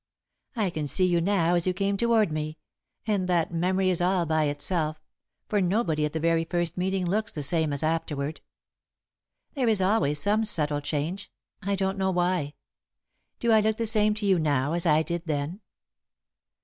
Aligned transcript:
I 0.55 0.71
can 0.71 0.87
see 0.87 1.05
you 1.05 1.21
now 1.21 1.53
as 1.53 1.67
you 1.67 1.75
came 1.75 1.95
toward 1.95 2.31
me, 2.31 2.57
and 3.05 3.29
that 3.29 3.53
memory 3.53 3.91
is 3.91 4.01
all 4.01 4.25
by 4.25 4.45
itself, 4.45 4.99
for 5.47 5.61
nobody 5.61 6.05
at 6.05 6.13
the 6.13 6.19
very 6.19 6.43
first 6.43 6.75
meeting 6.75 7.05
looks 7.05 7.31
the 7.31 7.43
same 7.43 7.71
as 7.71 7.83
afterward. 7.83 8.41
There 9.53 9.67
is 9.69 9.79
always 9.79 10.19
some 10.19 10.43
subtle 10.43 10.81
change 10.81 11.31
I 11.61 11.75
don't 11.75 11.99
know 11.99 12.09
why. 12.09 12.55
Do 13.39 13.51
I 13.51 13.59
look 13.61 13.75
the 13.75 13.85
same 13.85 14.15
to 14.15 14.25
you 14.25 14.39
now 14.39 14.73
as 14.73 14.87
I 14.87 15.03
did 15.03 15.27
then?" 15.27 15.61